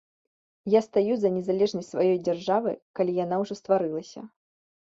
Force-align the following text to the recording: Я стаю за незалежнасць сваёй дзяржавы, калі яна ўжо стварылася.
Я 0.75 0.79
стаю 0.87 1.13
за 1.23 1.31
незалежнасць 1.35 1.91
сваёй 1.95 2.17
дзяржавы, 2.29 2.73
калі 3.01 3.11
яна 3.23 3.35
ўжо 3.45 3.53
стварылася. 3.61 4.29